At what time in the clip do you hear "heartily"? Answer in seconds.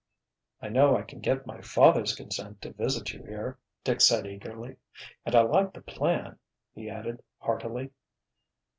7.37-7.91